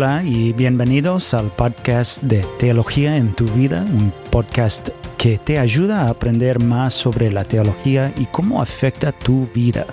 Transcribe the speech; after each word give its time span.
Hola 0.00 0.22
y 0.22 0.52
bienvenidos 0.52 1.34
al 1.34 1.50
podcast 1.50 2.22
de 2.22 2.46
Teología 2.60 3.16
en 3.16 3.34
tu 3.34 3.46
vida, 3.46 3.82
un 3.82 4.14
podcast 4.30 4.90
que 5.16 5.38
te 5.38 5.58
ayuda 5.58 6.02
a 6.02 6.10
aprender 6.10 6.62
más 6.62 6.94
sobre 6.94 7.32
la 7.32 7.42
teología 7.42 8.14
y 8.16 8.26
cómo 8.26 8.62
afecta 8.62 9.10
tu 9.10 9.48
vida. 9.52 9.86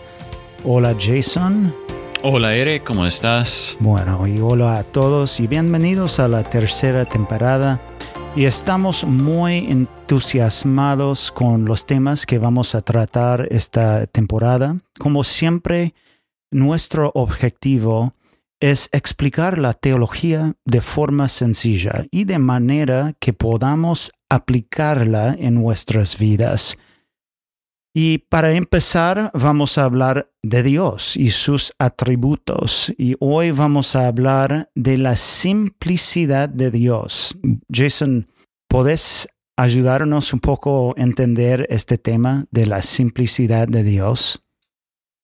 Hola 0.64 0.96
Jason. 1.00 1.74
Hola 2.22 2.56
Eric, 2.56 2.84
¿cómo 2.84 3.08
estás? 3.08 3.78
Bueno, 3.80 4.28
y 4.28 4.40
hola 4.40 4.78
a 4.78 4.84
todos 4.84 5.40
y 5.40 5.48
bienvenidos 5.48 6.20
a 6.20 6.28
la 6.28 6.44
tercera 6.44 7.06
temporada. 7.06 7.82
Y 8.36 8.46
estamos 8.46 9.06
muy 9.06 9.72
entusiasmados 9.72 11.32
con 11.32 11.66
los 11.66 11.88
temas 11.88 12.28
que 12.28 12.38
vamos 12.38 12.76
a 12.76 12.84
tratar 12.84 13.48
esta 13.50 14.06
temporada. 14.06 14.78
Como 15.00 15.24
siempre, 15.24 15.96
nuestro 16.52 17.12
objetivo 17.16 18.14
es 18.60 18.90
explicar 18.92 19.58
la 19.58 19.74
teología 19.74 20.54
de 20.66 20.82
forma 20.82 21.30
sencilla 21.30 22.06
y 22.12 22.24
de 22.24 22.40
manera 22.40 23.14
que 23.20 23.34
podamos 23.34 24.12
aplicarla 24.30 25.36
en 25.38 25.56
nuestras 25.56 26.18
vidas. 26.18 26.78
Y 27.94 28.18
para 28.18 28.52
empezar 28.52 29.32
vamos 29.34 29.78
a 29.78 29.86
hablar 29.86 30.30
de 30.44 30.64
Dios 30.64 31.16
y 31.16 31.30
sus 31.30 31.74
atributos 31.80 32.94
y 32.98 33.16
hoy 33.20 33.52
vamos 33.52 33.96
a 33.96 34.08
hablar 34.08 34.70
de 34.76 34.98
la 34.98 35.16
simplicidad 35.16 36.50
de 36.50 36.72
Dios. 36.72 37.38
Jason, 37.72 38.28
¿puedes 38.68 39.30
ayudarnos 39.58 40.34
un 40.34 40.42
poco 40.42 40.94
a 40.98 41.02
entender 41.02 41.68
este 41.70 41.98
tema 41.98 42.46
de 42.52 42.66
la 42.66 42.82
simplicidad 42.82 43.68
de 43.68 43.84
Dios? 43.84 44.45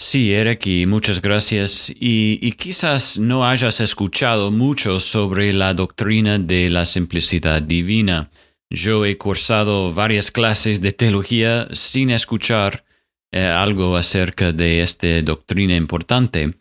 Sí, 0.01 0.33
y 0.65 0.85
muchas 0.87 1.21
gracias. 1.21 1.93
Y, 1.95 2.53
quizás 2.53 3.19
no 3.19 3.45
hayas 3.45 3.79
escuchado 3.81 4.49
mucho 4.49 4.99
sobre 4.99 5.53
la 5.53 5.75
doctrina 5.75 6.39
de 6.39 6.71
la 6.71 6.85
simplicidad 6.85 7.61
divina. 7.61 8.31
Yo 8.71 9.05
he 9.05 9.19
cursado 9.19 9.93
varias 9.93 10.31
clases 10.31 10.81
de 10.81 10.91
teología 10.91 11.67
sin 11.73 12.09
escuchar 12.09 12.83
eh, 13.31 13.45
algo 13.45 13.95
acerca 13.95 14.51
de 14.51 14.81
esta 14.81 15.21
doctrina 15.21 15.75
importante. 15.75 16.55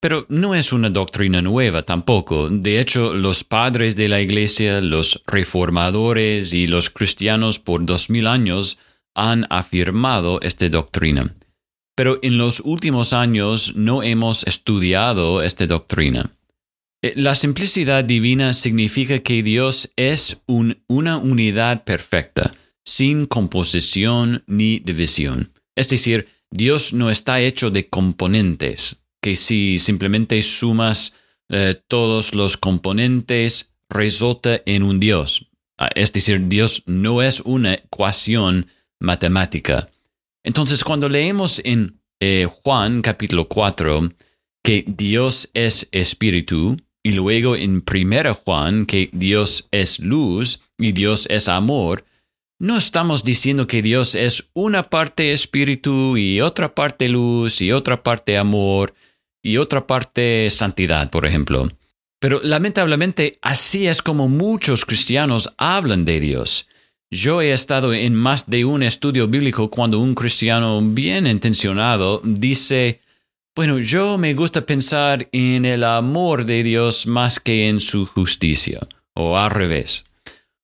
Pero 0.00 0.26
no 0.28 0.56
es 0.56 0.72
una 0.72 0.90
doctrina 0.90 1.40
nueva 1.40 1.82
tampoco. 1.82 2.50
De 2.50 2.80
hecho, 2.80 3.14
los 3.14 3.44
padres 3.44 3.94
de 3.94 4.08
la 4.08 4.20
Iglesia, 4.20 4.80
los 4.80 5.22
reformadores 5.28 6.52
y 6.54 6.66
los 6.66 6.90
cristianos 6.90 7.60
por 7.60 7.86
dos 7.86 8.10
mil 8.10 8.26
años 8.26 8.80
han 9.14 9.46
afirmado 9.48 10.40
esta 10.40 10.68
doctrina. 10.68 11.32
Pero 11.94 12.18
en 12.22 12.38
los 12.38 12.60
últimos 12.60 13.12
años 13.12 13.74
no 13.76 14.02
hemos 14.02 14.46
estudiado 14.46 15.42
esta 15.42 15.66
doctrina. 15.66 16.30
Eh, 17.02 17.14
la 17.16 17.34
simplicidad 17.34 18.04
divina 18.04 18.52
significa 18.52 19.18
que 19.20 19.42
Dios 19.42 19.90
es 19.96 20.42
una 20.46 21.18
unidad 21.18 21.84
perfecta, 21.84 22.54
sin 22.84 23.26
composición 23.26 24.44
ni 24.46 24.78
división. 24.80 25.52
Es 25.76 25.88
decir, 25.88 26.28
Dios 26.50 26.92
no 26.92 27.10
está 27.10 27.40
hecho 27.40 27.70
de 27.70 27.88
componentes, 27.88 29.04
que 29.22 29.36
si 29.36 29.78
simplemente 29.78 30.42
sumas 30.42 31.14
eh, 31.48 31.80
todos 31.88 32.34
los 32.34 32.56
componentes, 32.56 33.72
resulta 33.88 34.62
en 34.66 34.82
un 34.82 35.00
Dios. 35.00 35.48
Ah, 35.78 35.90
es 35.94 36.12
decir, 36.12 36.48
Dios 36.48 36.82
no 36.86 37.22
es 37.22 37.40
una 37.40 37.74
ecuación 37.74 38.66
matemática. 38.98 39.88
Entonces, 40.44 40.84
cuando 40.84 41.08
leemos 41.08 41.60
en 41.64 42.00
eh, 42.20 42.46
Juan 42.62 43.02
capítulo 43.02 43.48
4 43.48 44.10
que 44.62 44.84
Dios 44.86 45.50
es 45.54 45.88
espíritu, 45.92 46.76
y 47.02 47.12
luego 47.12 47.56
en 47.56 47.82
1 47.86 48.34
Juan 48.34 48.86
que 48.86 49.08
Dios 49.12 49.68
es 49.70 49.98
luz 50.00 50.60
y 50.78 50.92
Dios 50.92 51.26
es 51.30 51.48
amor, 51.48 52.04
no 52.58 52.76
estamos 52.76 53.24
diciendo 53.24 53.66
que 53.66 53.80
Dios 53.80 54.14
es 54.14 54.50
una 54.52 54.90
parte 54.90 55.32
espíritu 55.32 56.18
y 56.18 56.42
otra 56.42 56.74
parte 56.74 57.08
luz 57.08 57.62
y 57.62 57.72
otra 57.72 58.02
parte 58.02 58.36
amor 58.36 58.94
y 59.42 59.56
otra 59.56 59.86
parte 59.86 60.50
santidad, 60.50 61.08
por 61.10 61.26
ejemplo. 61.26 61.70
Pero 62.18 62.40
lamentablemente 62.42 63.38
así 63.40 63.86
es 63.86 64.02
como 64.02 64.28
muchos 64.28 64.84
cristianos 64.84 65.54
hablan 65.56 66.04
de 66.04 66.20
Dios. 66.20 66.68
Yo 67.12 67.42
he 67.42 67.52
estado 67.52 67.92
en 67.92 68.14
más 68.14 68.46
de 68.46 68.64
un 68.64 68.84
estudio 68.84 69.26
bíblico 69.26 69.68
cuando 69.68 69.98
un 69.98 70.14
cristiano 70.14 70.80
bien 70.80 71.26
intencionado 71.26 72.20
dice, 72.22 73.00
bueno, 73.56 73.80
yo 73.80 74.16
me 74.16 74.32
gusta 74.34 74.64
pensar 74.64 75.28
en 75.32 75.64
el 75.64 75.82
amor 75.82 76.44
de 76.44 76.62
Dios 76.62 77.08
más 77.08 77.40
que 77.40 77.68
en 77.68 77.80
su 77.80 78.06
justicia, 78.06 78.86
o 79.14 79.36
al 79.36 79.50
revés. 79.50 80.04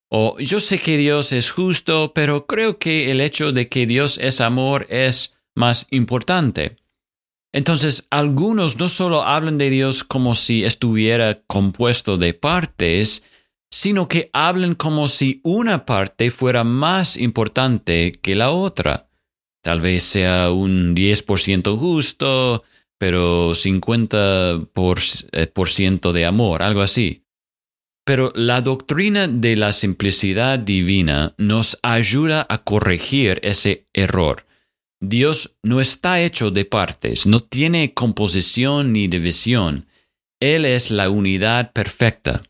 O 0.08 0.38
yo 0.38 0.60
sé 0.60 0.78
que 0.78 0.96
Dios 0.96 1.32
es 1.32 1.50
justo, 1.50 2.12
pero 2.14 2.46
creo 2.46 2.78
que 2.78 3.10
el 3.10 3.20
hecho 3.20 3.50
de 3.50 3.68
que 3.68 3.88
Dios 3.88 4.16
es 4.18 4.40
amor 4.40 4.86
es 4.88 5.34
más 5.56 5.88
importante. 5.90 6.76
Entonces, 7.52 8.06
algunos 8.10 8.78
no 8.78 8.88
solo 8.88 9.24
hablan 9.24 9.58
de 9.58 9.68
Dios 9.68 10.04
como 10.04 10.36
si 10.36 10.64
estuviera 10.64 11.40
compuesto 11.48 12.18
de 12.18 12.34
partes, 12.34 13.24
sino 13.70 14.08
que 14.08 14.30
hablan 14.32 14.74
como 14.74 15.08
si 15.08 15.40
una 15.44 15.84
parte 15.84 16.30
fuera 16.30 16.64
más 16.64 17.16
importante 17.16 18.12
que 18.12 18.34
la 18.34 18.50
otra. 18.50 19.08
Tal 19.62 19.80
vez 19.80 20.04
sea 20.04 20.50
un 20.50 20.94
10% 20.94 21.76
justo, 21.76 22.62
pero 22.98 23.50
50% 23.50 25.30
eh, 25.32 26.12
de 26.12 26.24
amor, 26.24 26.62
algo 26.62 26.82
así. 26.82 27.24
Pero 28.04 28.32
la 28.36 28.60
doctrina 28.60 29.26
de 29.26 29.56
la 29.56 29.72
simplicidad 29.72 30.60
divina 30.60 31.34
nos 31.38 31.78
ayuda 31.82 32.46
a 32.48 32.58
corregir 32.58 33.40
ese 33.42 33.88
error. 33.92 34.46
Dios 35.00 35.56
no 35.62 35.80
está 35.80 36.20
hecho 36.20 36.52
de 36.52 36.64
partes, 36.64 37.26
no 37.26 37.40
tiene 37.40 37.92
composición 37.92 38.92
ni 38.92 39.08
división. 39.08 39.86
Él 40.40 40.64
es 40.64 40.90
la 40.90 41.10
unidad 41.10 41.72
perfecta. 41.72 42.42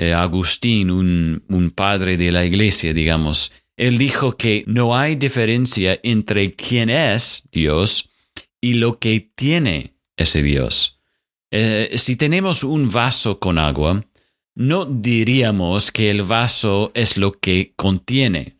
Eh, 0.00 0.14
Agustín, 0.14 0.92
un, 0.92 1.72
padre 1.74 2.16
de 2.16 2.30
la 2.30 2.44
iglesia, 2.44 2.94
digamos, 2.94 3.52
él 3.76 3.98
dijo 3.98 4.36
que 4.36 4.62
no 4.68 4.96
hay 4.96 5.16
diferencia 5.16 5.98
entre 6.04 6.54
quién 6.54 6.88
es 6.88 7.42
Dios 7.50 8.08
y 8.60 8.74
lo 8.74 9.00
que 9.00 9.32
tiene 9.34 9.94
ese 10.16 10.40
Dios. 10.40 11.00
Eh, 11.50 11.90
si 11.96 12.14
tenemos 12.14 12.62
un 12.62 12.88
vaso 12.88 13.40
con 13.40 13.58
agua, 13.58 14.04
no 14.54 14.84
diríamos 14.84 15.90
que 15.90 16.12
el 16.12 16.22
vaso 16.22 16.92
es 16.94 17.16
lo 17.16 17.32
que 17.32 17.72
contiene. 17.74 18.56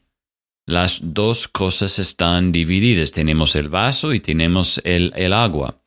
Las 0.66 1.14
dos 1.14 1.46
cosas 1.46 2.00
están 2.00 2.50
divididas. 2.50 3.12
Tenemos 3.12 3.54
el 3.54 3.68
vaso 3.68 4.12
y 4.12 4.18
tenemos 4.18 4.80
el 4.84 5.32
agua. 5.32 5.77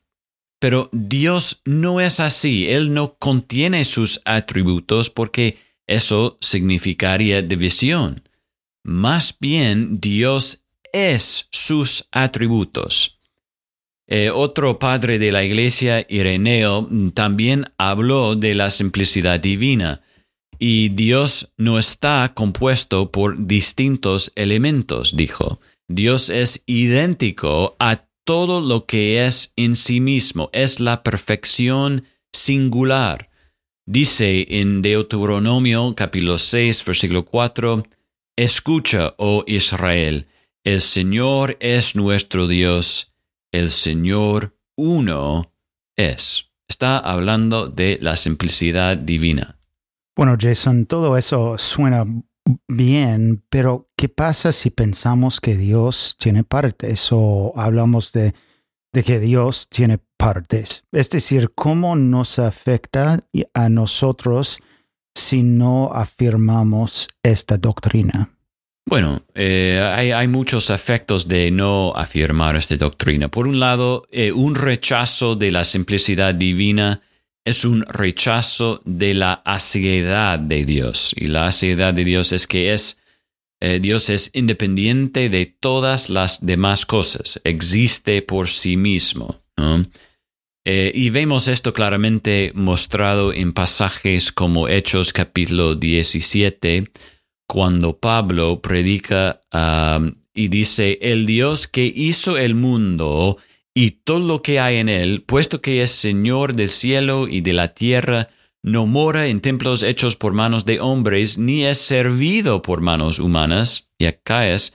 Pero 0.62 0.88
Dios 0.92 1.60
no 1.64 2.00
es 2.00 2.20
así, 2.20 2.68
Él 2.68 2.94
no 2.94 3.16
contiene 3.18 3.84
sus 3.84 4.20
atributos 4.24 5.10
porque 5.10 5.58
eso 5.88 6.38
significaría 6.40 7.42
división. 7.42 8.28
Más 8.84 9.34
bien, 9.40 9.98
Dios 9.98 10.64
es 10.92 11.48
sus 11.50 12.06
atributos. 12.12 13.18
Eh, 14.06 14.30
otro 14.30 14.78
padre 14.78 15.18
de 15.18 15.32
la 15.32 15.42
iglesia, 15.42 16.06
Ireneo, 16.08 16.88
también 17.12 17.64
habló 17.76 18.36
de 18.36 18.54
la 18.54 18.70
simplicidad 18.70 19.40
divina 19.40 20.00
y 20.60 20.90
Dios 20.90 21.52
no 21.56 21.76
está 21.76 22.34
compuesto 22.36 23.10
por 23.10 23.48
distintos 23.48 24.30
elementos, 24.36 25.16
dijo. 25.16 25.58
Dios 25.88 26.30
es 26.30 26.62
idéntico 26.66 27.74
a 27.80 28.04
todo 28.24 28.60
lo 28.60 28.86
que 28.86 29.26
es 29.26 29.52
en 29.56 29.76
sí 29.76 30.00
mismo, 30.00 30.50
es 30.52 30.80
la 30.80 31.02
perfección 31.02 32.04
singular. 32.32 33.30
Dice 33.86 34.46
en 34.60 34.80
Deuteronomio 34.80 35.94
capítulo 35.96 36.38
6, 36.38 36.84
versículo 36.84 37.24
4, 37.24 37.84
Escucha, 38.36 39.14
oh 39.18 39.44
Israel, 39.46 40.26
el 40.64 40.80
Señor 40.80 41.56
es 41.60 41.96
nuestro 41.96 42.46
Dios, 42.46 43.12
el 43.52 43.70
Señor 43.70 44.56
uno 44.76 45.52
es. 45.96 46.50
Está 46.68 46.98
hablando 46.98 47.68
de 47.68 47.98
la 48.00 48.16
simplicidad 48.16 48.96
divina. 48.96 49.58
Bueno, 50.16 50.36
Jason, 50.38 50.86
todo 50.86 51.16
eso 51.16 51.58
suena 51.58 52.06
bien, 52.68 53.42
pero 53.48 53.88
¿qué 53.96 54.08
pasa 54.08 54.52
si 54.52 54.70
pensamos 54.70 55.40
que 55.40 55.56
Dios 55.56 56.16
tiene 56.18 56.44
partes 56.44 57.08
o 57.10 57.52
hablamos 57.56 58.12
de, 58.12 58.34
de 58.92 59.02
que 59.02 59.20
Dios 59.20 59.68
tiene 59.68 59.98
partes? 60.16 60.84
Es 60.92 61.10
decir, 61.10 61.52
¿cómo 61.54 61.96
nos 61.96 62.38
afecta 62.38 63.24
a 63.54 63.68
nosotros 63.68 64.58
si 65.14 65.42
no 65.42 65.92
afirmamos 65.92 67.08
esta 67.22 67.56
doctrina? 67.56 68.30
Bueno, 68.84 69.22
eh, 69.34 70.12
hay, 70.14 70.28
muchos 70.28 70.68
efectos 70.70 71.28
de 71.28 71.50
no 71.50 71.92
afirmar 71.94 72.56
esta 72.56 72.76
doctrina. 72.76 73.28
Por 73.28 73.46
un 73.46 73.60
lado, 73.60 74.06
eh, 74.10 74.32
un 74.32 74.54
rechazo 74.54 75.36
de 75.36 75.52
la 75.52 75.64
simplicidad 75.64 76.34
divina 76.34 77.00
es 77.44 77.64
un 77.64 77.82
rechazo 77.82 78.80
de 78.84 79.14
la 79.14 79.32
aseidad 79.44 80.38
de 80.38 80.64
Dios. 80.64 81.12
Y 81.16 81.26
la 81.26 81.46
aseidad 81.46 81.94
de 81.94 82.04
Dios 82.04 82.32
es 82.32 82.46
que 82.46 82.72
es 82.72 83.02
eh, 83.64 83.78
Dios 83.80 84.10
es 84.10 84.30
independiente 84.34 85.28
de 85.28 85.46
todas 85.46 86.10
las 86.10 86.44
demás 86.44 86.84
cosas, 86.84 87.40
existe 87.44 88.20
por 88.20 88.48
sí 88.48 88.76
mismo. 88.76 89.40
Eh, 90.64 90.90
y 90.92 91.10
vemos 91.10 91.46
esto 91.46 91.72
claramente 91.72 92.50
mostrado 92.56 93.32
en 93.32 93.52
pasajes 93.52 94.32
como 94.32 94.66
Hechos 94.66 95.12
capítulo 95.12 95.76
17, 95.76 96.90
cuando 97.46 97.96
Pablo 97.96 98.60
predica 98.60 99.42
y 100.34 100.48
dice, 100.48 100.98
el 101.00 101.24
Dios 101.26 101.68
que 101.68 101.84
hizo 101.84 102.38
el 102.38 102.56
mundo 102.56 103.38
y 103.74 103.92
todo 103.92 104.20
lo 104.20 104.42
que 104.42 104.60
hay 104.60 104.76
en 104.76 104.88
él, 104.88 105.22
puesto 105.22 105.60
que 105.60 105.82
es 105.82 105.90
Señor 105.92 106.54
del 106.54 106.70
cielo 106.70 107.28
y 107.28 107.40
de 107.40 107.52
la 107.52 107.74
tierra, 107.74 108.28
no 108.62 108.86
mora 108.86 109.26
en 109.26 109.40
templos 109.40 109.82
hechos 109.82 110.16
por 110.16 110.34
manos 110.34 110.64
de 110.64 110.80
hombres, 110.80 111.38
ni 111.38 111.64
es 111.64 111.78
servido 111.78 112.62
por 112.62 112.80
manos 112.80 113.18
humanas, 113.18 113.90
y 113.98 114.06
acá 114.06 114.48
es, 114.48 114.74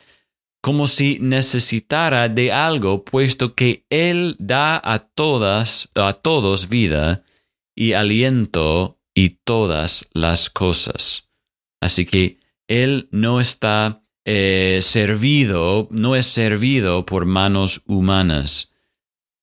como 0.61 0.87
si 0.87 1.19
necesitara 1.19 2.27
de 2.27 2.51
algo, 2.51 3.05
puesto 3.05 3.55
que 3.55 3.85
Él 3.89 4.35
da 4.39 4.81
a 4.83 4.99
todas, 4.99 5.89
a 5.95 6.13
todos 6.13 6.67
vida 6.67 7.23
y 7.75 7.93
aliento 7.93 8.99
y 9.13 9.37
todas 9.45 10.09
las 10.13 10.49
cosas. 10.49 11.29
Así 11.79 12.05
que 12.05 12.39
Él 12.67 13.07
no 13.11 13.39
está 13.39 14.03
eh, 14.25 14.79
servido, 14.81 15.87
no 15.91 16.15
es 16.15 16.25
servido 16.25 17.05
por 17.05 17.25
manos 17.25 17.81
humanas. 17.85 18.73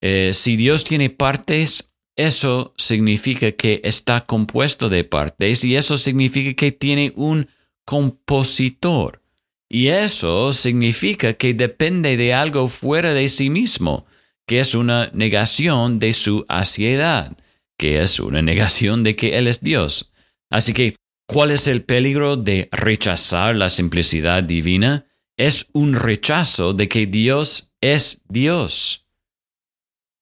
Eh, 0.01 0.31
si 0.33 0.55
Dios 0.55 0.83
tiene 0.83 1.09
partes, 1.09 1.91
eso 2.15 2.73
significa 2.77 3.51
que 3.51 3.81
está 3.83 4.25
compuesto 4.25 4.89
de 4.89 5.03
partes 5.03 5.63
y 5.65 5.75
eso 5.75 5.97
significa 5.97 6.53
que 6.53 6.71
tiene 6.71 7.11
un 7.15 7.49
compositor. 7.85 9.21
Y 9.69 9.87
eso 9.87 10.53
significa 10.53 11.33
que 11.33 11.53
depende 11.53 12.17
de 12.17 12.33
algo 12.33 12.67
fuera 12.67 13.13
de 13.13 13.29
sí 13.29 13.49
mismo, 13.49 14.05
que 14.47 14.59
es 14.59 14.75
una 14.75 15.09
negación 15.13 15.99
de 15.99 16.13
su 16.13 16.45
aciedad, 16.47 17.35
que 17.77 18.01
es 18.01 18.19
una 18.19 18.41
negación 18.41 19.03
de 19.03 19.15
que 19.15 19.37
Él 19.37 19.47
es 19.47 19.61
Dios. 19.61 20.13
Así 20.49 20.71
que, 20.73 20.95
¿cuál 21.27 21.51
es 21.51 21.67
el 21.67 21.83
peligro 21.83 22.37
de 22.37 22.69
rechazar 22.71 23.55
la 23.55 23.69
simplicidad 23.69 24.43
divina? 24.43 25.05
Es 25.35 25.67
un 25.73 25.95
rechazo 25.95 26.73
de 26.73 26.87
que 26.87 27.07
Dios 27.07 27.73
es 27.81 28.21
Dios. 28.29 29.04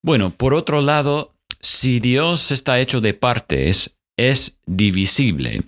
Bueno, 0.04 0.32
por 0.32 0.54
otro 0.54 0.82
lado, 0.82 1.34
si 1.62 2.02
Dios 2.02 2.52
está 2.52 2.80
hecho 2.82 3.00
de 3.00 3.14
partes, 3.14 3.98
es 4.18 4.60
divisible. 4.66 5.64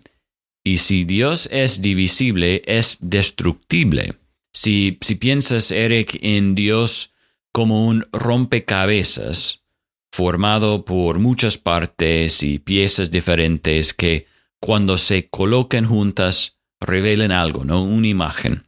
Y 0.64 0.78
si 0.78 1.06
Dios 1.06 1.48
es 1.52 1.82
divisible, 1.82 2.62
es 2.66 2.98
destructible. 3.00 4.16
Si, 4.54 4.94
piensas, 5.20 5.72
Eric, 5.72 6.20
en 6.22 6.54
Dios 6.54 7.14
como 7.54 7.88
un 7.88 8.06
rompecabezas, 8.12 9.64
formado 10.12 10.84
por 10.84 11.20
muchas 11.20 11.58
partes 11.58 12.44
y 12.44 12.60
piezas 12.60 13.12
diferentes 13.12 13.94
que, 13.94 14.28
cuando 14.60 14.98
se 14.98 15.30
colocan 15.30 15.86
juntas, 15.86 16.58
revelen 16.82 17.32
algo, 17.32 17.64
¿no? 17.64 17.84
Una 17.84 18.08
imagen. 18.08 18.68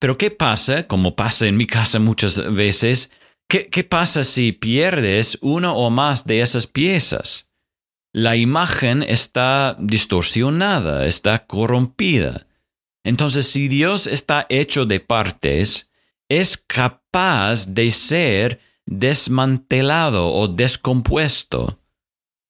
Pero 0.00 0.18
¿qué 0.18 0.30
pasa, 0.30 0.86
como 0.88 1.14
pasa 1.14 1.46
en 1.46 1.56
mi 1.56 1.66
casa 1.66 1.98
muchas 1.98 2.54
veces, 2.54 3.10
¿Qué, 3.54 3.84
pasa 3.84 4.24
si 4.24 4.50
pierdes 4.50 5.38
una 5.40 5.72
o 5.72 5.88
más 5.88 6.24
de 6.26 6.40
esas 6.40 6.66
piezas? 6.66 7.52
La 8.12 8.34
imagen 8.34 9.04
está 9.04 9.76
distorsionada, 9.78 11.06
está 11.06 11.46
corrompida. 11.46 12.48
Entonces, 13.04 13.46
si 13.46 13.68
Dios 13.68 14.08
está 14.08 14.44
hecho 14.48 14.86
de 14.86 14.98
partes, 14.98 15.92
es 16.28 16.56
capaz 16.56 17.66
de 17.72 17.92
ser 17.92 18.58
desmantelado 18.86 20.32
o 20.32 20.48
descompuesto. 20.48 21.78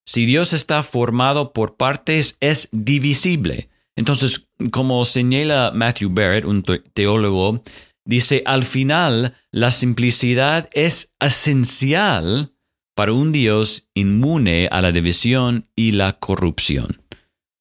Si 0.07 0.25
Dios 0.25 0.55
está 0.55 0.83
formado 0.83 1.53
por 1.53 1.77
partes, 1.77 2.39
es 2.41 2.71
divisible. 2.73 3.69
Entonces, 3.95 4.49
como 4.71 5.05
señala 5.05 5.71
Matthew 5.75 6.09
Barrett, 6.15 6.47
un 6.47 6.63
teólogo, 6.63 7.63
Dice, 8.05 8.43
al 8.45 8.65
final, 8.65 9.35
la 9.51 9.71
simplicidad 9.71 10.69
es 10.73 11.15
esencial 11.21 12.55
para 12.95 13.13
un 13.13 13.33
Dios 13.33 13.91
inmune 13.95 14.69
a 14.71 14.83
la 14.83 14.93
división 14.93 15.69
y 15.75 15.93
la 15.93 16.19
corrupción. 16.19 17.03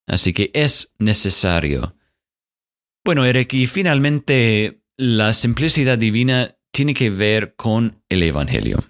Así 0.07 0.33
que 0.33 0.51
es 0.53 0.93
necesario. 0.99 1.95
Bueno, 3.05 3.25
Eric, 3.25 3.53
y 3.53 3.65
finalmente, 3.65 4.83
la 4.97 5.33
simplicidad 5.33 5.97
divina 5.97 6.55
tiene 6.71 6.93
que 6.93 7.09
ver 7.09 7.55
con 7.55 8.01
el 8.09 8.23
Evangelio. 8.23 8.83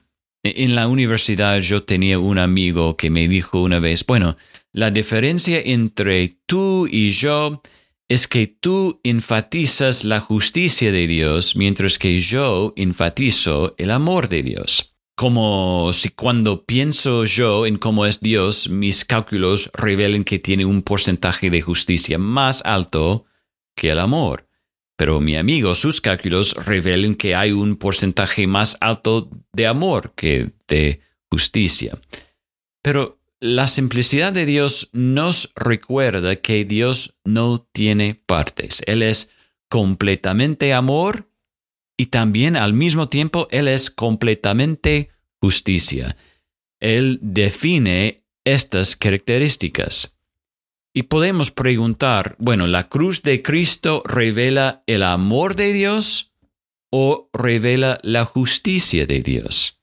E, 0.44 0.64
en 0.64 0.76
la 0.76 0.88
universidad 0.88 1.60
yo 1.60 1.84
tenía 1.84 2.20
un 2.20 2.40
amigo 2.40 2.98
que 2.98 3.10
me 3.10 3.28
dijo 3.28 3.62
una 3.62 3.80
vez, 3.80 4.06
bueno, 4.06 4.38
la 4.72 4.92
diferencia 4.92 5.62
entre 5.64 6.40
tú 6.46 6.88
y 6.90 7.12
yo 7.12 7.62
es 8.14 8.28
que 8.28 8.46
tú 8.46 9.02
enfatizas 9.04 10.04
la 10.04 10.20
justicia 10.20 10.92
de 10.92 11.08
Dios 11.08 11.56
mientras 11.56 11.98
que 11.98 12.20
yo 12.20 12.72
enfatizo 12.76 13.74
el 13.80 13.90
amor 13.90 14.30
de 14.30 14.44
Dios. 14.44 14.96
Como 15.16 15.92
si 15.94 16.10
cuando 16.10 16.64
pienso 16.64 17.26
yo 17.26 17.66
en 17.66 17.80
cómo 17.80 18.06
es 18.06 18.20
Dios, 18.20 18.70
mis 18.70 19.04
cálculos 19.04 19.72
revelen 19.74 20.24
que 20.26 20.38
tiene 20.38 20.64
un 20.64 20.84
porcentaje 20.84 21.50
de 21.50 21.62
justicia 21.62 22.20
más 22.20 22.62
alto 22.66 23.26
que 23.76 23.90
el 23.90 23.98
amor. 23.98 24.48
Pero 24.96 25.20
mi 25.20 25.36
amigo, 25.36 25.74
sus 25.74 26.00
cálculos 26.00 26.54
revelen 26.68 27.16
que 27.16 27.34
hay 27.34 27.52
un 27.52 27.78
porcentaje 27.78 28.46
más 28.46 28.78
alto 28.80 29.32
de 29.54 29.66
amor 29.66 30.14
que 30.16 30.52
de 30.68 31.02
justicia. 31.32 31.98
Pero 32.84 33.23
la 33.44 33.68
simplicidad 33.68 34.32
de 34.32 34.46
Dios 34.46 34.90
nos 34.94 35.52
recuerda 35.58 36.38
que 36.38 36.64
Dios 36.64 37.18
no 37.26 37.68
tiene 37.74 38.16
partes. 38.16 38.82
Él 38.88 39.04
es 39.04 39.32
completamente 39.68 40.72
amor 40.72 41.30
y 41.98 42.06
también 42.06 42.56
al 42.56 42.72
mismo 42.72 43.10
tiempo 43.10 43.50
Él 43.52 43.68
es 43.68 43.90
completamente 43.90 45.10
justicia. 45.42 46.16
Él 46.80 47.20
define 47.22 48.24
estas 48.46 48.96
características. 48.96 50.18
Y 50.94 51.04
podemos 51.04 51.52
preguntar, 51.52 52.38
bueno, 52.40 52.66
¿la 52.66 52.88
cruz 52.88 53.24
de 53.24 53.42
Cristo 53.42 54.04
revela 54.06 54.84
el 54.88 55.04
amor 55.04 55.58
de 55.58 55.74
Dios 55.74 56.32
o 56.94 57.30
revela 57.34 58.00
la 58.04 58.24
justicia 58.24 59.06
de 59.06 59.22
Dios? 59.22 59.83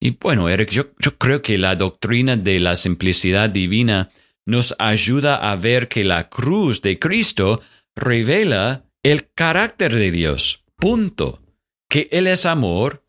Y 0.00 0.12
bueno, 0.12 0.48
Eric, 0.48 0.70
yo, 0.70 0.94
creo 1.18 1.42
que 1.42 1.58
la 1.58 1.76
doctrina 1.76 2.36
de 2.36 2.58
la 2.58 2.74
simplicidad 2.74 3.50
divina 3.50 4.10
nos 4.46 4.74
ayuda 4.78 5.36
a 5.36 5.56
ver 5.56 5.88
que 5.88 6.04
la 6.04 6.30
cruz 6.30 6.80
de 6.80 6.98
Cristo 6.98 7.60
revela 7.94 8.86
el 9.02 9.30
carácter 9.32 9.94
de 9.94 10.10
Dios. 10.10 10.64
Punto. 10.76 11.42
Que 11.88 12.08
Él 12.12 12.26
es 12.26 12.46
amor 12.46 13.04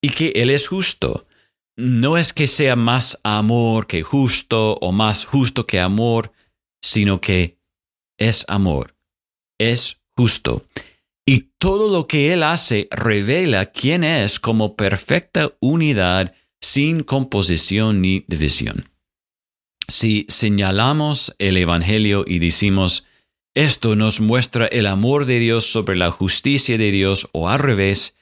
y 0.00 0.10
que 0.10 0.32
Él 0.34 0.48
es 0.48 0.66
justo. 0.66 1.26
No 1.76 2.16
es 2.16 2.32
que 2.32 2.46
sea 2.46 2.74
más 2.74 3.20
amor 3.22 3.86
que 3.86 4.02
justo 4.02 4.74
o 4.80 4.92
más 4.92 5.26
justo 5.26 5.66
que 5.66 5.78
amor, 5.78 6.32
sino 6.82 7.20
que 7.20 7.58
es 8.18 8.44
amor, 8.48 8.94
es 9.58 10.00
justo. 10.16 10.64
Y 11.30 11.52
todo 11.58 11.88
lo 11.88 12.08
que 12.08 12.32
Él 12.32 12.42
hace 12.42 12.88
revela 12.90 13.66
quién 13.66 14.02
es 14.02 14.40
como 14.40 14.74
perfecta 14.74 15.52
unidad 15.60 16.34
sin 16.60 17.04
composición 17.04 18.02
ni 18.02 18.24
división. 18.26 18.90
Si 19.86 20.26
señalamos 20.28 21.36
el 21.38 21.56
Evangelio 21.56 22.24
y 22.26 22.40
decimos, 22.40 23.06
esto 23.54 23.94
nos 23.94 24.20
muestra 24.20 24.66
el 24.66 24.88
amor 24.88 25.24
de 25.24 25.38
Dios 25.38 25.66
sobre 25.66 25.94
la 25.94 26.10
justicia 26.10 26.76
de 26.76 26.90
Dios 26.90 27.28
o 27.30 27.48
al 27.48 27.60
revés, 27.60 28.16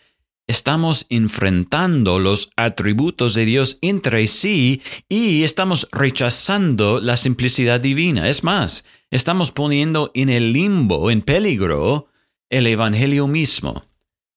estamos 0.46 1.06
enfrentando 1.08 2.18
los 2.18 2.50
atributos 2.56 3.32
de 3.32 3.46
Dios 3.46 3.78
entre 3.80 4.26
sí 4.26 4.82
y 5.08 5.44
estamos 5.44 5.88
rechazando 5.92 7.00
la 7.00 7.16
simplicidad 7.16 7.80
divina. 7.80 8.28
Es 8.28 8.44
más, 8.44 8.84
estamos 9.10 9.50
poniendo 9.50 10.10
en 10.12 10.28
el 10.28 10.52
limbo, 10.52 11.10
en 11.10 11.22
peligro, 11.22 12.07
el 12.50 12.66
Evangelio 12.66 13.26
mismo. 13.26 13.84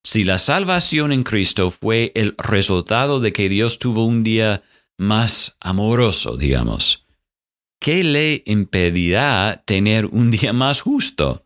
Si 0.03 0.23
la 0.23 0.37
salvación 0.37 1.11
en 1.11 1.23
Cristo 1.23 1.69
fue 1.69 2.11
el 2.15 2.35
resultado 2.37 3.19
de 3.19 3.33
que 3.33 3.49
Dios 3.49 3.79
tuvo 3.79 4.05
un 4.05 4.23
día 4.23 4.63
más 4.97 5.57
amoroso, 5.59 6.37
digamos, 6.37 7.05
¿qué 7.79 8.03
le 8.03 8.43
impedirá 8.45 9.63
tener 9.65 10.07
un 10.07 10.31
día 10.31 10.53
más 10.53 10.81
justo? 10.81 11.45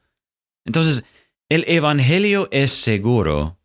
Entonces, 0.65 1.03
el 1.50 1.65
Evangelio 1.67 2.48
es 2.51 2.72
seguro, 2.72 3.60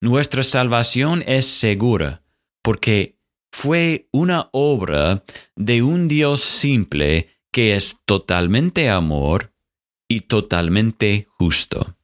nuestra 0.00 0.42
salvación 0.42 1.24
es 1.26 1.46
segura, 1.46 2.22
porque 2.62 3.18
fue 3.50 4.08
una 4.12 4.50
obra 4.52 5.24
de 5.56 5.82
un 5.82 6.08
Dios 6.08 6.42
simple 6.42 7.30
que 7.50 7.74
es 7.74 7.96
totalmente 8.04 8.90
amor 8.90 9.54
y 10.08 10.22
totalmente 10.22 11.26
justo. 11.38 11.96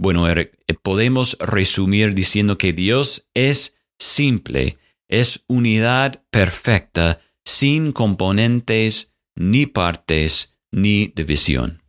Bueno, 0.00 0.26
Eric, 0.26 0.58
eh, 0.66 0.72
podemos 0.72 1.36
resumir 1.40 2.14
diciendo 2.14 2.56
que 2.56 2.72
Dios 2.72 3.28
es 3.34 3.76
simple, 3.98 4.78
es 5.08 5.44
unidad 5.46 6.22
perfecta, 6.30 7.20
sin 7.44 7.92
componentes, 7.92 9.12
ni 9.36 9.66
partes, 9.66 10.56
ni 10.72 11.12
división. 11.14 11.82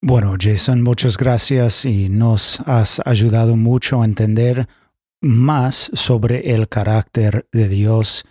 Bueno, 0.00 0.34
Jason, 0.40 0.80
muchas 0.80 1.18
gracias 1.18 1.84
y 1.84 2.08
nos 2.08 2.60
has 2.60 3.02
ayudado 3.04 3.54
mucho 3.54 4.00
a 4.00 4.06
entender 4.06 4.66
más 5.20 5.90
sobre 5.92 6.54
el 6.54 6.70
carácter 6.70 7.46
de 7.52 7.68
Dios 7.68 8.24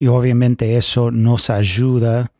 y 0.00 0.08
obviamente 0.08 0.76
eso 0.76 1.12
nos 1.12 1.50
ayuda 1.50 2.32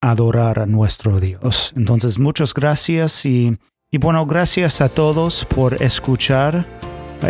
a 0.00 0.10
adorar 0.12 0.60
a 0.60 0.66
nuestro 0.66 1.20
Dios. 1.20 1.74
Entonces, 1.76 2.18
muchas 2.18 2.54
gracias 2.54 3.26
y, 3.26 3.58
y 3.90 3.96
bueno, 3.96 4.26
gracias 4.26 4.82
a 4.82 4.90
todos 4.90 5.46
por 5.46 5.82
escuchar 5.82 6.66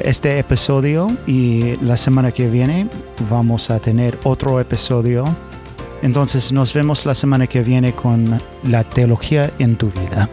este 0.03 0.41
episodio 0.41 1.09
y 1.25 1.77
la 1.77 1.97
semana 1.97 2.33
que 2.33 2.49
viene 2.49 2.89
vamos 3.31 3.71
a 3.71 3.79
tener 3.79 4.19
otro 4.25 4.59
episodio. 4.59 5.25
Entonces 6.03 6.51
nos 6.51 6.75
vemos 6.75 7.07
la 7.07 7.15
semana 7.15 7.47
que 7.47 7.63
viene 7.63 7.93
con 7.93 8.43
la 8.65 8.83
teología 8.83 9.53
en 9.61 9.77
tu 9.77 9.91
vida. 9.91 10.29